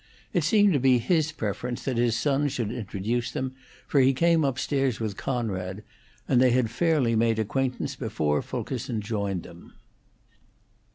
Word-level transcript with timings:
It 0.33 0.43
seemed 0.43 0.73
to 0.73 0.79
be 0.79 0.97
his 0.97 1.31
preference 1.31 1.83
that 1.85 1.97
his 1.97 2.17
son 2.17 2.47
should 2.47 2.71
introduce 2.71 3.29
them, 3.29 3.53
for 3.85 3.99
he 4.01 4.13
came 4.13 4.43
upstairs 4.43 4.99
with 4.99 5.15
Conrad, 5.15 5.83
and 6.27 6.41
they 6.41 6.49
had 6.49 6.71
fairly 6.71 7.15
made 7.15 7.37
acquaintance 7.37 7.95
before 7.95 8.41
Fulkerson 8.41 8.99
joined 9.01 9.43
them. 9.43 9.73